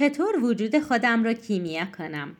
چطور 0.00 0.44
وجود 0.44 0.78
خودم 0.78 1.24
را 1.24 1.32
کیمیا 1.32 1.84
کنم 1.84 2.36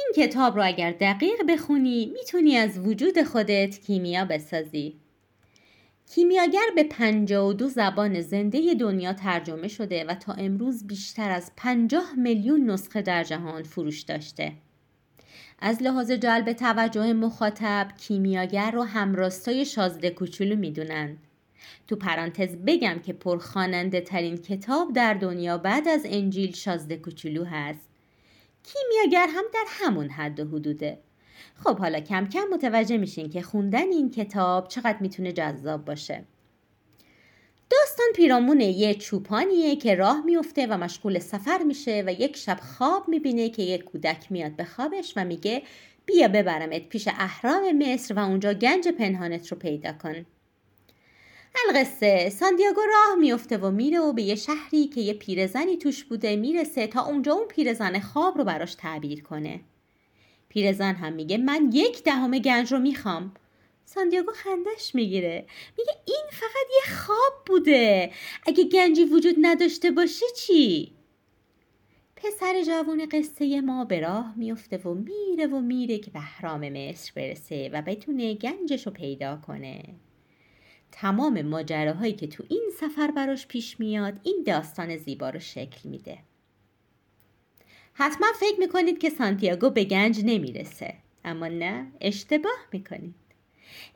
این 0.00 0.12
کتاب 0.16 0.56
رو 0.56 0.66
اگر 0.66 0.92
دقیق 0.92 1.42
بخونی 1.48 2.06
می‌تونی 2.06 2.56
از 2.56 2.78
وجود 2.78 3.22
خودت 3.22 3.80
کیمیا 3.80 4.24
بسازی 4.24 4.94
کیمیاگر 6.10 6.66
به 6.74 6.84
52 6.84 7.68
زبان 7.68 8.20
زنده 8.20 8.74
دنیا 8.74 9.12
ترجمه 9.12 9.68
شده 9.68 10.04
و 10.04 10.14
تا 10.14 10.32
امروز 10.32 10.86
بیشتر 10.86 11.30
از 11.30 11.52
50 11.56 12.14
میلیون 12.16 12.70
نسخه 12.70 13.02
در 13.02 13.24
جهان 13.24 13.62
فروش 13.62 14.00
داشته. 14.00 14.52
از 15.58 15.82
لحاظ 15.82 16.10
جلب 16.10 16.52
توجه 16.52 17.12
مخاطب 17.12 17.88
کیمیاگر 17.98 18.70
رو 18.70 18.82
همراستای 18.82 19.64
شازده 19.64 20.10
کوچولو 20.10 20.56
می‌دونن. 20.56 21.16
تو 21.86 21.96
پرانتز 21.96 22.56
بگم 22.56 22.98
که 22.98 23.12
پرخواننده 23.12 24.00
ترین 24.00 24.36
کتاب 24.36 24.92
در 24.92 25.14
دنیا 25.14 25.58
بعد 25.58 25.88
از 25.88 26.02
انجیل 26.04 26.52
شازده 26.52 26.96
کوچولو 26.96 27.44
هست. 27.44 27.88
کیمیاگر 28.62 29.26
هم 29.30 29.44
در 29.54 29.64
همون 29.68 30.08
حد 30.08 30.40
و 30.40 30.44
حدوده. 30.44 30.98
خب 31.64 31.78
حالا 31.78 32.00
کم 32.00 32.28
کم 32.28 32.44
متوجه 32.52 32.96
میشین 32.96 33.30
که 33.30 33.42
خوندن 33.42 33.88
این 33.92 34.10
کتاب 34.10 34.68
چقدر 34.68 34.98
می‌تونه 35.00 35.32
جذاب 35.32 35.84
باشه 35.84 36.24
داستان 37.70 38.06
پیرامون 38.14 38.60
یه 38.60 38.94
چوپانیه 38.94 39.76
که 39.76 39.94
راه 39.94 40.24
میفته 40.24 40.66
و 40.66 40.76
مشغول 40.76 41.18
سفر 41.18 41.58
میشه 41.62 42.04
و 42.06 42.12
یک 42.12 42.36
شب 42.36 42.60
خواب 42.60 43.08
می‌بینه 43.08 43.48
که 43.48 43.62
یک 43.62 43.84
کودک 43.84 44.32
میاد 44.32 44.56
به 44.56 44.64
خوابش 44.64 45.12
و 45.16 45.24
میگه 45.24 45.62
بیا 46.06 46.28
ببرمت 46.28 46.88
پیش 46.88 47.08
اهرام 47.08 47.78
مصر 47.78 48.14
و 48.14 48.18
اونجا 48.18 48.54
گنج 48.54 48.88
پنهانت 48.88 49.48
رو 49.48 49.58
پیدا 49.58 49.92
کن 49.92 50.26
القصه 51.68 52.28
ساندیاگو 52.30 52.80
راه 52.80 53.18
میفته 53.18 53.58
و 53.58 53.70
میره 53.70 53.98
و 53.98 54.12
به 54.12 54.22
یه 54.22 54.34
شهری 54.34 54.86
که 54.86 55.00
یه 55.00 55.12
پیرزنی 55.12 55.76
توش 55.76 56.04
بوده 56.04 56.36
می‌رسه 56.36 56.86
تا 56.86 57.06
اونجا 57.06 57.32
اون 57.32 57.48
پیرزن 57.48 58.00
خواب 58.00 58.38
رو 58.38 58.44
براش 58.44 58.74
تعبیر 58.74 59.22
کنه. 59.22 59.60
پیرزن 60.48 60.94
هم 60.94 61.12
میگه 61.12 61.38
من 61.38 61.70
یک 61.72 62.04
دهم 62.04 62.38
گنج 62.38 62.72
رو 62.72 62.78
می‌خوام. 62.78 63.34
ساندیاگو 63.84 64.32
خندش 64.32 64.94
می‌گیره. 64.94 65.46
میگه 65.78 65.92
این 66.06 66.26
فقط 66.32 66.66
یه 66.70 66.94
خواب 66.94 67.44
بوده. 67.46 68.12
اگه 68.46 68.64
گنجی 68.64 69.04
وجود 69.04 69.36
نداشته 69.40 69.90
باشه 69.90 70.26
چی؟ 70.36 70.92
پسر 72.16 72.62
جوان 72.62 73.06
قصه 73.12 73.60
ما 73.60 73.84
به 73.84 74.00
راه 74.00 74.34
میفته 74.36 74.76
و 74.76 74.94
میره 74.94 75.46
و 75.46 75.60
میره 75.60 75.98
که 75.98 76.10
بهرام 76.10 76.68
مصر 76.68 77.12
برسه 77.16 77.70
و 77.72 77.82
بتونه 77.82 78.34
گنجش 78.34 78.86
رو 78.86 78.92
پیدا 78.92 79.36
کنه. 79.46 79.82
تمام 80.92 81.42
ماجراهایی 81.42 82.12
که 82.12 82.26
تو 82.26 82.44
این 82.48 82.70
سفر 82.80 83.10
براش 83.10 83.46
پیش 83.46 83.80
میاد 83.80 84.20
این 84.22 84.42
داستان 84.46 84.96
زیبا 84.96 85.30
رو 85.30 85.40
شکل 85.40 85.88
میده. 85.88 86.18
حتما 87.92 88.26
فکر 88.40 88.58
می‌کنید 88.58 88.98
که 88.98 89.10
سانتیاگو 89.10 89.70
به 89.70 89.84
گنج 89.84 90.20
نمی‌رسه 90.24 90.94
اما 91.24 91.48
نه 91.48 91.86
اشتباه 92.00 92.58
می‌کنید. 92.72 93.14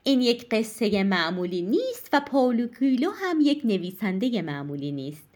این 0.02 0.20
یک 0.20 0.48
قصه 0.50 1.04
معمولی 1.04 1.62
نیست 1.62 2.08
و 2.12 2.20
پاولو 2.20 2.66
کویلو 2.78 3.10
هم 3.10 3.38
یک 3.40 3.60
نویسنده 3.64 4.42
معمولی 4.42 4.92
نیست. 4.92 5.28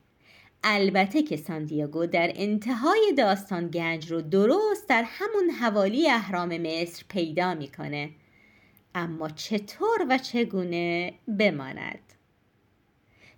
البته 0.64 1.22
که 1.22 1.36
سانتیاگو 1.36 2.06
در 2.06 2.32
انتهای 2.34 3.14
داستان 3.16 3.68
گنج 3.68 4.10
رو 4.10 4.20
درست 4.20 4.88
در 4.88 5.04
همون 5.06 5.50
حوالی 5.50 6.10
اهرام 6.10 6.58
مصر 6.58 7.04
پیدا 7.08 7.54
می‌کنه. 7.54 8.10
اما 8.96 9.28
چطور 9.28 10.06
و 10.10 10.18
چگونه 10.18 11.14
بماند؟ 11.38 12.00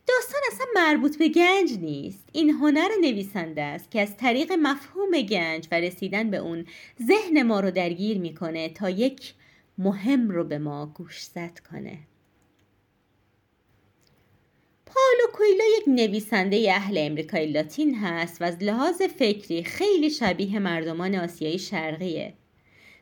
داستان 0.06 0.40
اصلا 0.52 0.66
مربوط 0.74 1.18
به 1.18 1.28
گنج 1.28 1.78
نیست. 1.78 2.28
این 2.32 2.50
هنر 2.50 2.88
نویسنده 3.00 3.62
است 3.62 3.90
که 3.90 4.00
از 4.00 4.16
طریق 4.16 4.52
مفهوم 4.52 5.22
گنج 5.22 5.68
و 5.72 5.80
رسیدن 5.80 6.30
به 6.30 6.36
اون 6.36 6.66
ذهن 7.02 7.42
ما 7.42 7.60
رو 7.60 7.70
درگیر 7.70 8.18
می‌کنه 8.18 8.68
تا 8.68 8.90
یک 8.90 9.34
مهم 9.78 10.30
رو 10.30 10.44
به 10.44 10.58
ما 10.58 10.86
گوشزد 10.86 11.58
کنه. 11.70 11.98
پالو 14.86 15.32
کویلو 15.32 15.64
یک 15.78 15.84
نویسنده 15.86 16.72
اهل 16.74 16.98
امریکای 16.98 17.46
لاتین 17.52 17.94
هست 17.94 18.42
و 18.42 18.44
از 18.44 18.62
لحاظ 18.62 19.02
فکری 19.02 19.64
خیلی 19.64 20.10
شبیه 20.10 20.58
مردمان 20.58 21.14
آسیایی 21.14 21.58
شرقیه. 21.58 22.34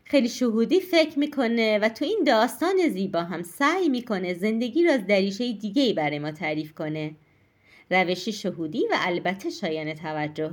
خیلی 0.08 0.28
شهودی 0.28 0.80
فکر 0.80 1.18
می‌کنه 1.18 1.78
و 1.78 1.88
تو 1.88 2.04
این 2.04 2.22
داستان 2.26 2.88
زیبا 2.88 3.20
هم 3.20 3.42
سعی 3.42 3.88
می‌کنه 3.88 4.34
زندگی 4.34 4.84
را 4.84 4.92
از 4.92 5.06
دریشه 5.06 5.52
دیگه 5.52 5.82
ای 5.82 5.92
برای 5.92 6.18
ما 6.18 6.30
تعریف 6.30 6.72
کنه. 6.74 7.14
روشی 7.90 8.32
شهودی 8.32 8.86
و 8.90 8.96
البته 8.98 9.50
شایان 9.50 9.94
توجه. 9.94 10.50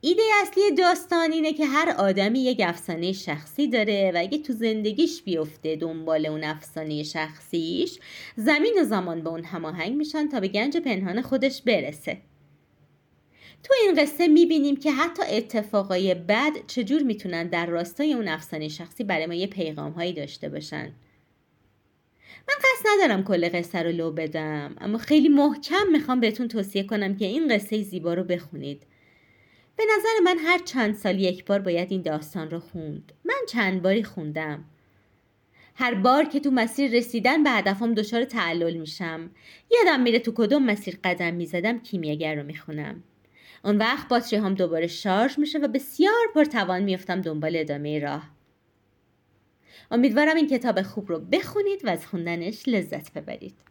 ایده 0.00 0.22
اصلی 0.42 0.62
داستان 0.78 1.32
اینه 1.32 1.52
که 1.52 1.66
هر 1.66 1.94
آدمی 1.98 2.40
یک 2.40 2.60
افسانه 2.64 3.12
شخصی 3.12 3.68
داره 3.68 4.12
و 4.14 4.18
اگه 4.18 4.38
تو 4.38 4.52
زندگیش 4.52 5.22
بیفته 5.22 5.76
دنبال 5.76 6.26
اون 6.26 6.44
افسانه 6.44 7.02
شخصیش 7.02 7.98
زمین 8.36 8.74
و 8.80 8.84
زمان 8.84 9.22
به 9.22 9.30
اون 9.30 9.44
هماهنگ 9.44 9.96
میشن 9.96 10.28
تا 10.28 10.40
به 10.40 10.48
گنج 10.48 10.76
پنهان 10.76 11.22
خودش 11.22 11.62
برسه. 11.62 12.16
تو 13.62 13.74
این 13.82 13.94
قصه 13.94 14.28
می‌بینیم 14.28 14.76
که 14.76 14.92
حتی 14.92 15.22
اتفاقای 15.22 16.14
بد 16.14 16.52
چجور 16.66 17.02
می‌تونن 17.02 17.48
در 17.48 17.66
راستای 17.66 18.12
اون 18.12 18.28
افسانه 18.28 18.68
شخصی 18.68 19.04
برای 19.04 19.26
ما 19.26 19.34
یه 19.34 19.46
پیغام 19.46 19.92
هایی 19.92 20.12
داشته 20.12 20.48
باشن. 20.48 20.92
من 22.48 22.54
قصد 22.58 22.86
ندارم 22.94 23.24
کل 23.24 23.48
قصه 23.48 23.82
رو 23.82 23.92
لو 23.92 24.10
بدم 24.10 24.76
اما 24.80 24.98
خیلی 24.98 25.28
محکم 25.28 25.86
می‌خوام 25.92 26.20
بهتون 26.20 26.48
توصیه 26.48 26.82
کنم 26.82 27.16
که 27.16 27.24
این 27.24 27.54
قصه 27.54 27.82
زیبا 27.82 28.14
رو 28.14 28.24
بخونید. 28.24 28.82
به 29.76 29.84
نظر 29.96 30.20
من 30.24 30.38
هر 30.38 30.58
چند 30.58 30.94
سال 30.94 31.20
یک 31.20 31.44
بار 31.44 31.58
باید 31.58 31.92
این 31.92 32.02
داستان 32.02 32.50
رو 32.50 32.60
خوند. 32.60 33.12
من 33.24 33.40
چند 33.48 33.82
باری 33.82 34.02
خوندم. 34.02 34.64
هر 35.74 35.94
بار 35.94 36.24
که 36.24 36.40
تو 36.40 36.50
مسیر 36.50 36.90
رسیدن 36.90 37.42
به 37.42 37.50
هدفم 37.50 37.94
دچار 37.94 38.24
تعلل 38.24 38.74
میشم. 38.74 39.30
یادم 39.70 40.00
میره 40.00 40.18
تو 40.18 40.32
کدوم 40.34 40.64
مسیر 40.64 40.98
قدم 41.04 41.34
می‌زدم 41.34 41.78
کیمیاگر 41.78 42.34
رو 42.34 42.42
می‌خونم. 42.42 43.02
اون 43.64 43.78
وقت 43.78 44.08
باتری 44.08 44.38
هم 44.38 44.54
دوباره 44.54 44.86
شارژ 44.86 45.38
میشه 45.38 45.58
و 45.58 45.68
بسیار 45.68 46.14
پرتوان 46.34 46.82
میفتم 46.82 47.20
دنبال 47.20 47.56
ادامه 47.56 47.98
راه. 47.98 48.30
امیدوارم 49.90 50.36
این 50.36 50.48
کتاب 50.48 50.82
خوب 50.82 51.08
رو 51.08 51.18
بخونید 51.18 51.84
و 51.84 51.88
از 51.88 52.06
خوندنش 52.06 52.68
لذت 52.68 53.12
ببرید. 53.12 53.68